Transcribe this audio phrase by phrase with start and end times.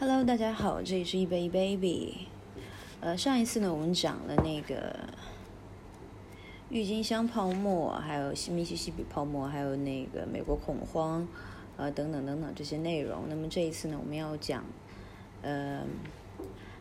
[0.00, 2.26] Hello，大家好，这里是一杯 baby。
[3.00, 4.96] 呃，上一次呢，我们讲了那个
[6.70, 11.28] 郁金香泡沫，还有西密西西比泡沫，还有那个美国恐慌，
[11.76, 13.24] 呃，等等等等这些内容。
[13.28, 14.64] 那么这一次呢，我们要讲
[15.42, 15.82] 呃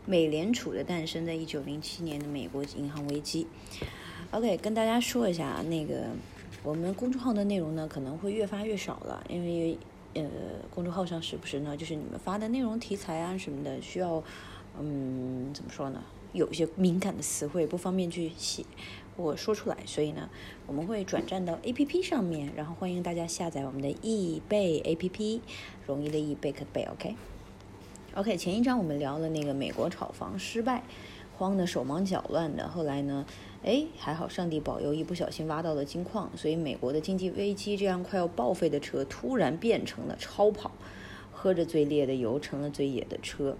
[0.05, 3.47] 美联储的诞生，在一九零七年的美国银行危机。
[4.31, 6.05] OK，跟大家说一下，那个
[6.63, 9.77] 我们公众号的内容呢，可能会越发越少了，因为。
[10.13, 10.23] 呃，
[10.73, 14.23] 公众号上时不时呢，就是你们发的内容题材啊什么的，需要，
[14.79, 16.03] 嗯，怎么说呢？
[16.33, 18.63] 有一些敏感的词汇不方便去写
[19.17, 20.29] 或说出来，所以呢，
[20.67, 25.41] 我们会转战到 A P P 上面，然后欢迎大家下载我们的易贝 A P P，
[25.87, 30.83] 容易的易贝克贝，OK？OK，前一章我们聊了那个美国炒房失败，
[31.39, 33.25] 慌得手忙脚乱的，后来呢？
[33.63, 40.71] 哎，还好，上帝保佑，一不小心挖到了金矿，所以美国的经济危机这样快要报废的车突然变成了超跑，
[41.31, 43.55] 喝着最烈的油成了最野的车。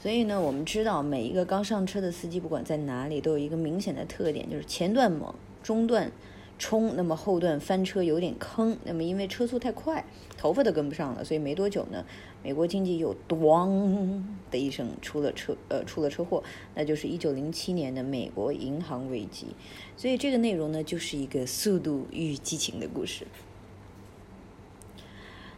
[0.00, 6.10] 所以呢，我们知道每一个刚上车的司机，不管在哪里，都有一个明显的特点，就是前段猛，中段。
[6.58, 10.04] 冲，那么后段翻车有点坑，那么因为车速太快，
[10.36, 12.04] 头发都跟不上了，所以没多久呢，
[12.42, 16.42] 美国经济又咣的一声出了车，呃，出了车祸，
[16.74, 19.48] 那就是一九零七年的美国银行危机。
[19.96, 23.26] 所以这个内容呢，就是一个速度与激情的故事。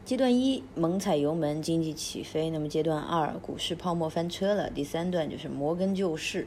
[0.04, 6.46] 阶段一，猛踩油门，经济起飞；那么阶段二，股市泡沫翻车了；第三段就是摩根救市。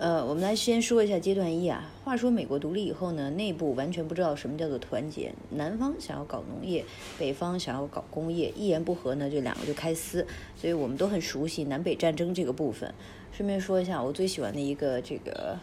[0.00, 1.92] 呃，我们来先说一下阶段一啊。
[2.02, 5.34] 话说美国独立以后呢，内部完全不知道什么叫做团结。
[5.50, 6.82] 南方想要搞农业，
[7.18, 10.26] 北方想要搞工业，一言不合呢，就两个就开撕。
[10.56, 12.94] 所以我们都很熟悉南北战争这个部分。
[13.30, 15.58] 顺便说一下，我最喜欢的一个这个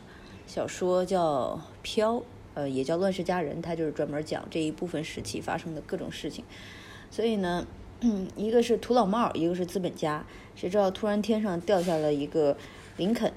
[0.45, 2.17] 小说叫《飘》，
[2.53, 6.45] 呃，也叫《乱世佳人》，它就是专门讲这一部分时期发生的各种事情。
[7.09, 7.65] 所以呢，
[8.37, 10.23] 一个是土老帽，一个是资本家。
[10.55, 12.55] 谁知道突然天上掉下了一个
[12.97, 13.33] 林肯？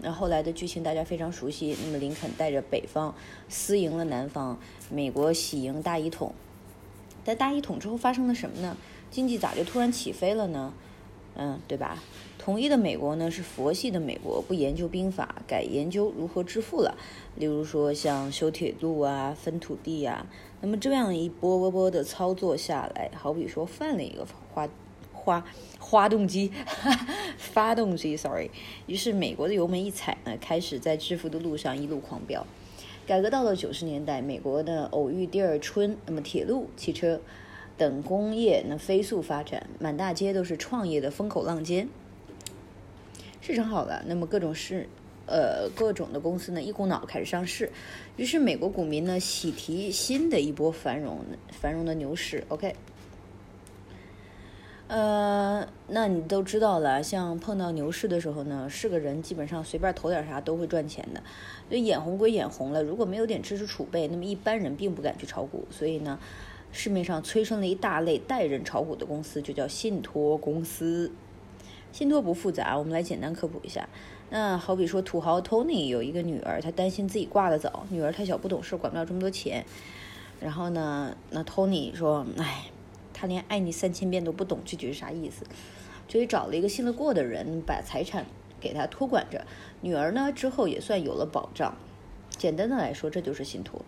[0.00, 1.76] 那后来的剧情大家非常熟悉。
[1.84, 3.14] 那么林肯带着北方
[3.48, 4.58] 私赢了南方，
[4.90, 6.32] 美国喜迎大一统。
[7.24, 8.76] 在大一统之后发生了什么呢？
[9.10, 10.72] 经济咋就突然起飞了呢？
[11.34, 12.02] 嗯，对吧？
[12.38, 16.96] 统一的美国呢是佛系的美国，不研究兵法，改研究如何致富了。
[17.36, 20.26] 例如说像修铁路啊、分土地呀。
[20.60, 24.68] 那么这样一波波波的操作下来，好比说犯了一个花。
[25.18, 25.44] 花
[25.78, 26.52] 发动机，
[27.36, 28.50] 发动机，sorry。
[28.86, 32.46] 于是美国的油门一踩呢，开始在致富的路上一路狂飙。
[33.06, 37.20] 改革到了九十年代，美国的偶遇第二春，那么铁路、汽车
[37.76, 41.88] 等工业呢飞速发展，满大街都是创业的风口浪尖。
[43.40, 44.86] 市场好了，那么各种市，
[45.24, 47.72] 呃，各种的公司呢一股脑开始上市，
[48.16, 52.44] 于是美国股民呢喜提新的一波繁荣，繁荣的牛市。
[52.48, 52.74] OK。
[54.88, 61.22] 呃，那你都知道了，像碰到牛市的时候呢，是个人基本上随便投点啥都会赚钱的。
[61.68, 65.66] 所以眼红归眼红了，如果没有点知识储备，那么一般人并不敢去炒股。
[65.70, 66.18] 所以呢，
[66.72, 71.12] 市面上催生了一大类代人炒股的公司，就叫信托公司。
[71.92, 73.86] 信托不复杂，我们来简单科普一下。
[74.30, 79.66] 那好比说，土豪 Tony 有一个女儿，他担心自己挂的早，女儿太小不懂事，管不了这么多钱。
[80.40, 82.70] 然后呢，那 Tony 说，哎。
[83.18, 85.44] 他连爱你三千遍都不懂，具体是啥意思？
[86.06, 88.24] 所以找了一个信得过的人，把财产
[88.60, 89.44] 给他托管着。
[89.80, 91.76] 女儿呢，之后也算有了保障。
[92.36, 93.82] 简单的来说，这就是信托。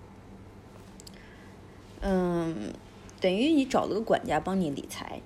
[2.00, 2.72] 嗯，
[3.20, 5.20] 等于你找了个管家帮你理财。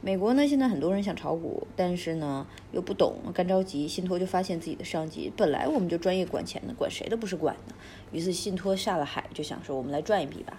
[0.00, 3.86] 美国呢，现在很多人想炒股，但是呢又不懂，干着急。
[3.86, 7.74] 信托就发现自己的商机，本来我们就专业管钱的，管谁都不是管的。
[8.10, 10.58] 于是信托下了海，就想说我们来赚一笔吧。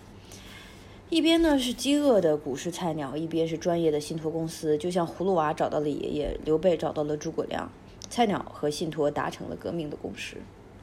[1.13, 7.71] 一边呢是饥饿的股市菜鸟，一边是专业的信托公司，就像葫芦娃找到了爷爷，刘备找到了诸葛亮，
[8.09, 10.37] 菜鸟和信托达成了革命的共识，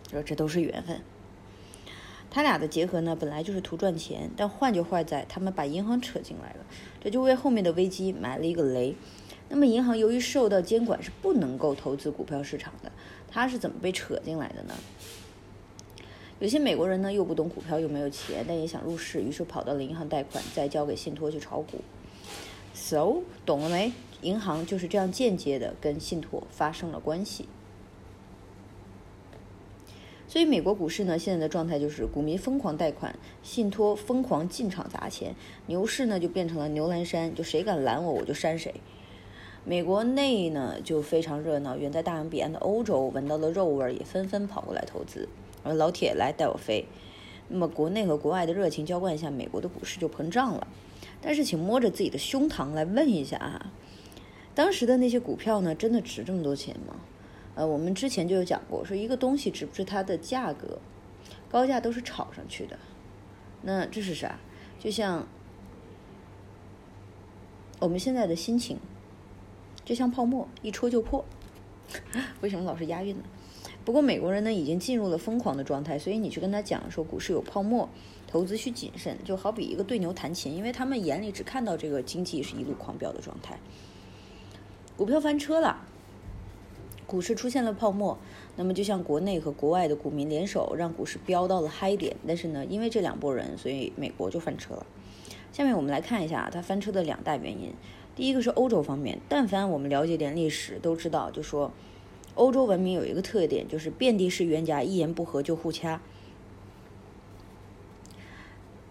[0.08, 1.00] 说这都是缘分。
[2.30, 6.64] 他俩的结合呢，本来就是图赚钱，但坏就坏在他们把银行扯进来了，
[7.02, 8.94] 这就为后面的危机埋了一个雷。
[9.48, 12.92] 那么银行由于受到监管，是不能够投资股票市场的，
[13.28, 14.74] 它是怎么被扯进来的呢？
[16.41, 21.83] 有些美国人呢又不懂股票又没有钱，但也想入市，于是跑到了银行贷款，再交给信托去炒股。
[22.72, 23.92] So，懂了没？
[24.22, 27.47] 银行就是这样间接的跟信托发生了关系。
[30.27, 35.34] 所以美国股市呢现在的状态就是股民疯狂贷款，信托疯狂进场砸钱，
[35.66, 38.72] 牛市呢就变成了牛栏山，就谁敢拦我我就扇谁。
[39.63, 45.28] 美国内呢就非常热闹，远在大洋彼岸的欧洲闻到了肉味儿，也纷纷跑过来投资。
[45.62, 46.86] 而老铁来带我飞，
[47.48, 50.66] 那么国内和国外的热情浇灌下，美国的股市就膨胀了。
[51.22, 53.72] 但是，请摸着自己的胸膛来问一下啊，
[54.54, 56.97] 当时的那些股票呢，真的值这么多钱吗？
[57.54, 60.78] 呃，我们之前就有讲过，说一个东西值不值它的价格，
[61.51, 62.78] 高价都是炒上去的。
[63.63, 64.39] 那这是啥？
[64.78, 65.27] 就像
[67.80, 68.78] 我们现在的心情，
[69.84, 71.22] 就像泡沫，一戳就破。
[72.41, 73.24] 为什么老是押韵呢？
[73.82, 77.88] 不过美国人呢，已经进入了疯狂的状态，所以你去跟他讲说股市有泡沫，
[78.27, 83.59] 投资需谨慎，就好比一个对牛弹琴，因为他们眼里只看到这个经济是一路狂飙的状态，
[84.97, 85.78] 股票翻车了，
[87.06, 88.18] 股市出现了泡沫，
[88.56, 94.86] 那么就像国内和国外的股民联手让股市飙到了嗨点，但是呢，因为这两拨人，所以美国就翻车了。
[95.53, 97.72] 下面我们来看一下它翻车的两大原因，
[98.15, 101.72] 第一个是欧洲方面，但凡我们了解点历史都知道，就说。
[102.41, 106.01] 欧洲文明有一个特点，就是遍地是冤家，一言不合就互掐。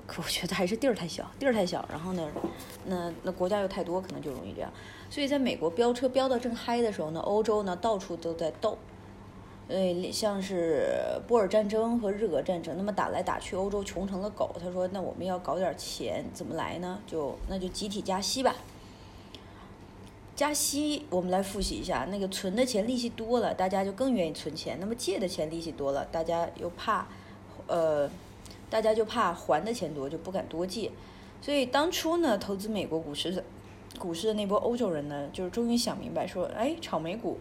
[0.05, 2.29] 可我觉得还是地儿太小，地儿太小，然后呢，
[2.85, 4.71] 那那国家又太多，可能就容易这样。
[5.09, 8.77] 所以在美国飙车飙到正嗨的时候呢，欧洲呢到处都在斗。
[9.67, 10.87] 呃，像是
[11.27, 14.55] 波尔战争和日俄战争，那么打来打去，欧洲穷成了狗。
[14.59, 16.99] 他说：“那我们要搞点钱，怎么来呢？
[17.07, 18.55] 就那就集体加息吧。”
[20.39, 22.07] 加息，我们来复习一下。
[22.09, 24.77] 那个存的钱利息多了，大家就更愿意存钱。
[24.79, 27.05] 那么借的钱利息多了，大家又怕，
[27.67, 28.09] 呃，
[28.69, 30.93] 大家就怕还的钱多，就不敢多借。
[31.41, 33.43] 所以当初呢，投资美国股市的
[33.97, 37.37] 股市的那波欧洲人呢，就是终于想明白说，哎，炒美股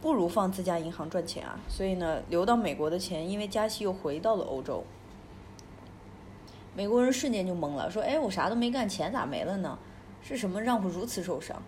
[0.00, 1.58] 不如放自家银行赚钱啊。
[1.68, 4.84] 所以呢，流到美国的钱，因为加息又回到了欧洲。
[6.76, 9.76] 美国人瞬间就懵了，说，哎，我啥都没干，钱咋没了呢？
[10.26, 11.62] 是什么让我如此受伤？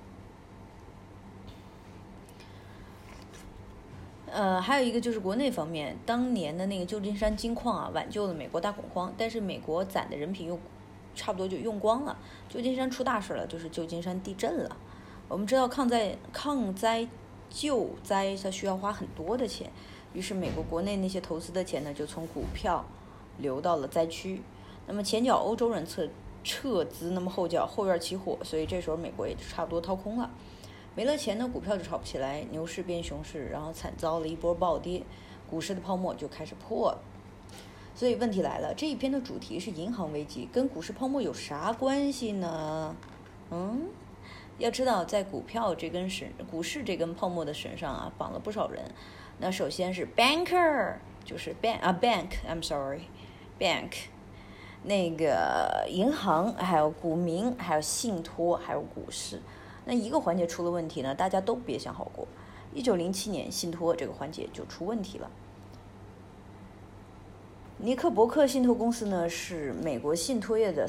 [4.32, 10.58] 呃，还有一个就是国内方面，当年的那个旧金山金矿啊，挽救了美国大恐慌，但是美国攒的人品又
[11.14, 12.16] 差不多就用光了，
[12.48, 14.76] 旧金山出大事了，就是旧金山地震了。
[15.28, 17.06] 我们知道抗灾抗灾
[17.50, 19.70] 救灾它需要花很多的钱，
[20.14, 22.84] 于是美国国内那些投资的钱呢，就从股票
[23.38, 24.42] 流到了灾区。
[24.86, 26.08] 那么前脚欧洲人撤。
[26.46, 30.30] 撤资，那么后脚后院起火，所以这时候美国也就差不多掏空了，
[30.94, 35.02] 没了钱呢，股票就炒不起来，牛市变熊市，然后惨遭了一波暴跌，
[35.50, 36.98] 股市的泡沫就开始破了。
[37.96, 42.94] 所以问题来了，这一篇的主题是银行危机，跟股市泡沫有啥关系呢？
[43.50, 43.88] 嗯，
[44.58, 48.84] 要知道在股票这根绳，股市这根泡沫的绳上啊，绑了不少人。
[49.38, 50.94] 那首先是 banker，
[51.24, 53.92] 就是 bank 啊 bank，I'm sorry，bank。
[54.86, 59.40] 那个银行，还有股民，还有信托，还有股市，
[59.84, 62.26] 那一个环节出了问题呢，大家都别想好过。
[62.72, 65.28] 一九零七年，信托这个环节就出问题了。
[67.78, 70.88] 尼克伯克信托公司呢是美国信托业的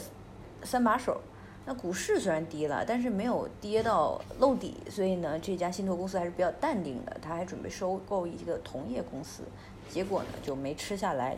[0.64, 1.20] 三把手。
[1.66, 7.18] 那股市虽然低了，但是没有跌到漏底，所以呢，这家信托公司还是比较淡定的。
[7.22, 9.44] 他还准备收购一个同业公司，
[9.90, 11.36] 结果呢就没吃下来。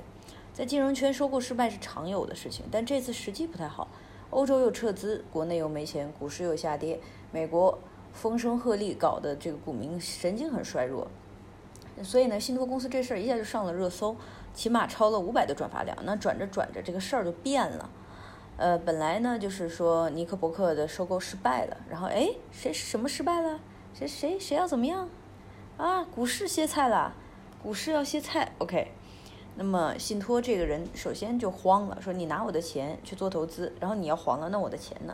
[0.59, 3.87] 在金融圈收购失败是常有的事情，但这次时机不太好。
[4.29, 6.99] 欧洲又撤资，国内又没钱，股市又下跌，
[7.31, 7.79] 美国
[8.11, 11.07] 风声鹤唳，搞得这个股民神经很衰弱。
[12.03, 14.13] 所以呢，信托公司这事儿一下就上了热搜，
[14.53, 15.97] 起码超了五百的转发量。
[16.03, 17.89] 那转着转着，这个事儿就变了。
[18.57, 23.61] 呃，本来呢就是说尼克伯克的收购失败了，然后哎，谁什么失败了？
[23.93, 25.07] 谁谁谁要怎么样？
[25.77, 27.13] 啊，股市歇菜了，
[27.63, 28.51] 股市要歇菜。
[28.57, 28.91] OK。
[29.61, 35.13] 那么信托这个人首先就慌了，说你拿我的钱去做投资，然后你要黄了，那我的钱呢？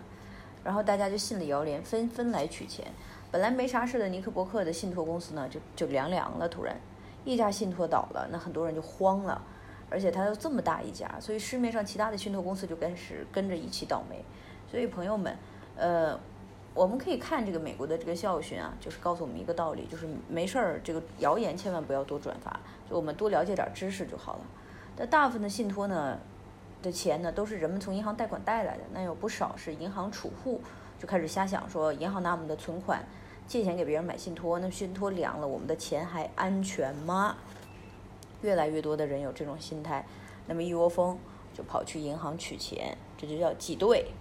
[0.63, 2.85] 然后大家就信了谣言，纷纷来取钱。
[3.31, 6.47] 本来没啥事的尼克伯克的信托公司呢，就就凉凉了。
[6.47, 6.79] 突然，
[7.23, 9.41] 一家信托倒了，那很多人就慌了，
[9.89, 14.23] 而且他又这么大一家，所以市面上其他的信托公司就开始跟着一起倒霉。
[14.69, 15.35] 所以朋友们，
[15.75, 16.19] 呃。
[16.75, 24.41] 我们可以看这个美国的这个教训啊，就是告诉我们一个道理，就是没事儿，这个谣言千万不要多转发，就我们多了解点知识就好了。
[24.93, 26.19] 但大部分的信托呢
[26.81, 30.59] 的钱呢，都是人们从银行贷款贷来的，那有不少是银行储户
[30.99, 33.01] 就开始瞎想，说银行拿我们的存款
[33.47, 37.37] 借钱给别人买信托，那信托凉了，我们的钱还安全吗？
[38.41, 40.05] 越来越多的人有这种心态，
[40.45, 41.17] 那么一窝蜂
[41.53, 44.11] 就跑去银行取钱，这就叫挤兑。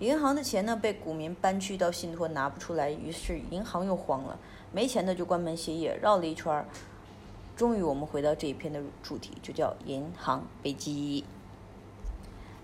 [0.00, 4.38] 银行的钱呢被股民搬去到信托拿不出来，于是银行又慌了，
[4.72, 6.64] 没钱的就关门歇业，绕了一圈，
[7.54, 11.22] 终于我们回到这一篇的主题，就叫银行危机。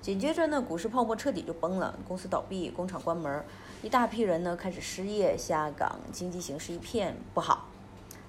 [0.01, 3.45] 紧接着呢，股市泡沫彻底就崩了，公司倒闭，工厂关门，
[3.83, 7.67] 一大批人呢开始失业下岗，经济形势一片不好，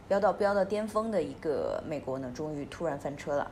[0.09, 3.49] 飙到飙到巅峰的一个美国呢，终于突然翻车了。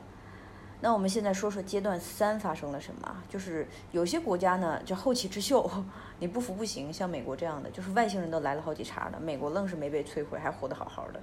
[0.78, 3.16] 那我们现在说说阶段三发生了什么？
[3.30, 5.68] 就是有些国家呢，就后起之秀，
[6.20, 6.92] 你不服不行。
[6.92, 11.20] 像美国这样的，就是外星人都来了好几茬了，美国愣是没被摧毁，还活得好好的。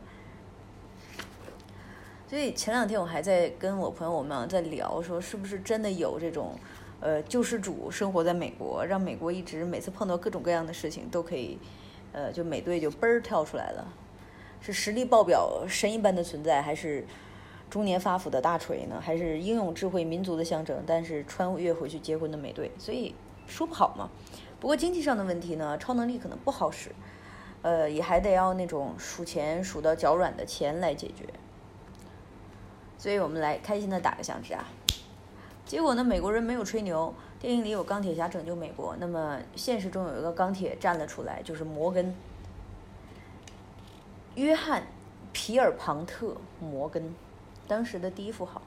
[2.27, 6.57] 所以前两天我还在跟我朋友我们在聊，说是不是真的有这种，
[6.99, 11.59] 呃，救世主生活在美国，让美国一直每次碰到各种各样的事情都可以，
[12.11, 13.87] 呃，就美队就嘣儿跳出来了，
[14.59, 17.05] 是实力爆表神一般的存在，还是？
[17.73, 20.83] 中年发福的大锤呢，还是英勇智慧民族的象征？
[20.85, 23.15] 但是穿越回去结婚的美队，所以
[23.47, 24.11] 说不好嘛。
[24.59, 26.91] 不过经济上的问题呢，超能力可能不好使，
[27.63, 31.25] 呃，也还得要那种数钱数到脚软的钱来解决。
[32.95, 34.69] 所以我们来开心的打个响指啊！
[35.65, 42.15] 结果呢，美国人没有吹牛，电影里有钢铁侠拯救美国，那么现实中有一个钢铁站了出来，就是摩根，
[44.35, 44.83] 约翰
[45.31, 47.11] 皮尔庞特摩根。
[47.67, 48.61] 当时的第一富豪，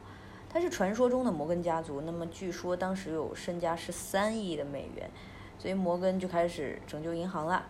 [0.49, 2.01] 他是传说中的摩根家族。
[2.01, 5.11] 那么据说当时有身家十三亿的美元，
[5.59, 7.67] 所以摩根就开始拯救银行了。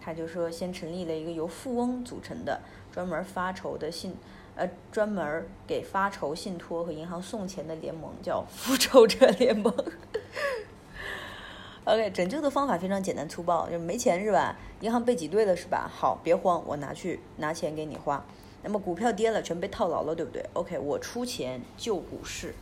[0.00, 2.60] 他就说，先成立了一个由富翁组成的
[2.90, 4.16] 专门发愁的信，
[4.56, 9.72] 呃，专门给发愁信托和银行送钱的联盟，叫复仇者联盟。
[11.84, 14.56] OK，拯救的方法非常简单粗暴，就没钱是吧？
[14.80, 15.88] 银行被挤兑了是吧？
[15.92, 18.24] 好，别慌，我拿去拿钱给你花。
[18.62, 22.54] 那么股票跌了，全被套牢了，对不对？OK，我出钱救股市，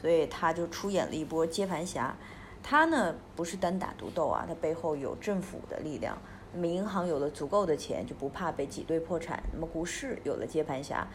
[0.00, 2.16] 所以他就出演了一波接盘侠。
[2.62, 6.16] 他呢不是单打独斗啊，他背后有政府的力量。
[6.52, 9.42] 那么银行有了足够的钱，就不怕被挤兑破产。
[9.52, 11.06] 那么股市有了接盘侠，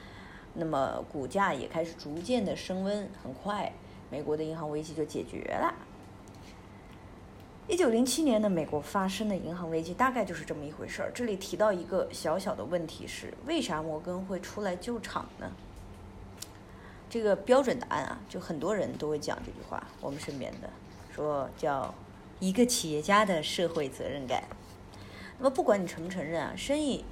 [0.53, 3.09] 那么股价也开始逐渐的升温。
[3.23, 3.73] 很快，
[4.09, 5.73] 美国的银行危机就解决了。
[7.67, 11.11] 一九零七年的美国发生的银行危机大概就是这么一回事儿。
[11.13, 15.49] 这里提到一个小小的问题是：为啥摩根会出来救场呢？
[17.09, 19.81] 这个标准答案啊，就很多人都会讲这句话。
[20.01, 20.69] 我们身边的
[21.15, 21.93] 说叫
[22.39, 24.43] 一个企业家的社会责任感。
[25.37, 27.05] 那么不管你承不承认啊，生意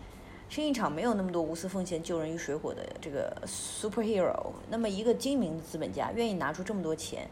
[0.50, 4.52] 生意场没有那么多无私奉献、救人于水火的这个 superhero。
[4.70, 7.30] 那么一个精明的资本家愿意拿出这么多钱。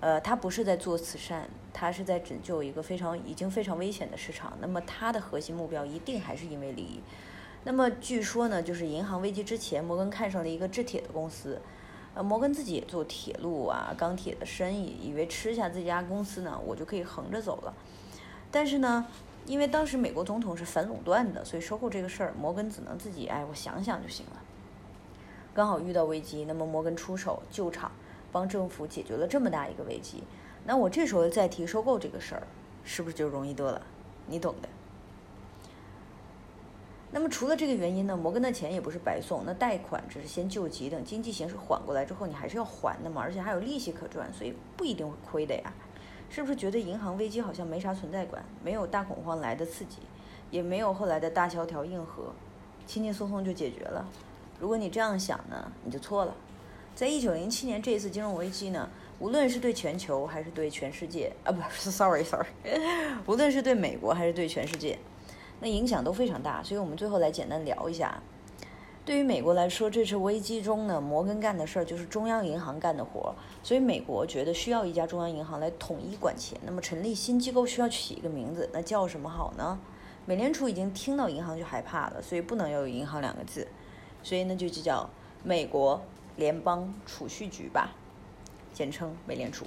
[0.00, 1.48] 呃，他不是在做慈善，
[1.78, 4.58] 他是在拯救一个非常已经非常危险的市场。
[4.60, 7.00] 那么他的核心目标一定还是因为利益。
[7.62, 11.60] 那么据说呢，就是银行危机之前，摩根看上了一个制铁的公司。
[12.14, 17.72] 呃，摩根自己也做铁路啊、钢铁的生意，以为吃下这家公司呢，我就可以横着走了。
[18.50, 19.06] 但是呢，
[19.46, 24.42] 因为当时美国总统是反垄断的，所以收购这个事儿，摩根只能自己哎，我想想就行了。
[25.54, 27.92] 刚好遇到危机，那么摩根出手救场。
[28.30, 30.22] 帮政府解决了这么大一个危机，
[30.68, 32.46] 那我这时候再提收购这个事儿，
[32.84, 33.80] 是不是就容易多了？
[34.26, 34.68] 你懂的。
[37.10, 45.72] 那么除了这个原因呢，摩根的钱也不是白送，那贷款只是先救急，等经济形势缓过来之后，你还是要还的嘛，而且还有利息可赚，所以不一定会亏的呀。
[46.28, 50.00] 是不是觉得银行危机好像没啥存在感，没有大恐慌来的刺激，
[50.50, 52.34] 也没有后来的大萧条硬核，
[52.86, 54.06] 轻轻松松就解决了？
[54.60, 56.34] 如果你这样想呢，你就错了。
[56.94, 62.46] 在一九零七年这一次金融危机呢，无论是对全球还是对全世界啊，不是，sorry sorry，
[63.26, 64.96] 无论是对美国还是对全世界，
[65.60, 66.62] 那影响都非常大。
[66.62, 68.22] 所以我们最后来简单聊一下，
[69.04, 76.56] 对于美国来说，这次危机中呢，摩根干的事儿就是中央银行干的活儿，所以美国觉得需要一家中央银行来统一管钱。
[76.64, 79.78] 那么成立新机构需要起一个名字，那叫什么好呢？
[80.26, 83.66] 美联储已经听到银行就害怕了，所以不能要有银行两个字，
[84.22, 85.10] 所以呢就就叫
[85.42, 86.00] 美国。
[86.36, 87.96] 联邦储蓄局吧，
[88.78, 89.66] 简称美联储。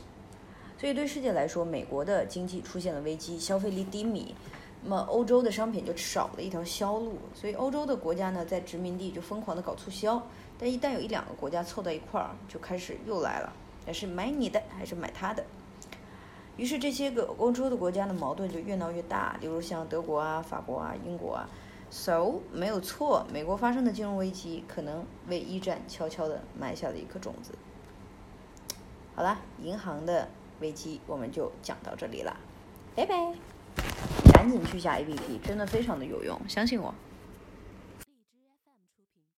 [0.77, 4.33] 所以对世界来说，美国的经济出现了危机，消费力低迷，
[4.81, 7.17] 那么欧洲的商品就少了一条销路。
[7.33, 10.25] 所以欧洲的国家呢，在殖民地就疯狂的搞促销，
[10.57, 13.51] 但一旦有一两个国家凑在一块儿，就开始又来了，
[13.85, 15.43] 那是买你的还是买他的？
[16.55, 21.49] 于是这些个欧洲的国家的矛盾就越闹越大，例如像德国啊、法国啊、英国啊。
[21.91, 27.51] So 没有错，美国发生的金融危机可能为一战悄悄地埋下了一颗种子。
[29.13, 30.29] 好了，银行的
[30.61, 32.35] 危机我们就讲到这里了，
[32.95, 33.33] 拜拜！
[34.33, 36.95] 赶紧去下 APP，真的非常的有用，相信我。